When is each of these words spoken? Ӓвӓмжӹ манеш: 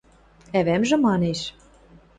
Ӓвӓмжӹ 0.57 0.97
манеш: 1.05 1.39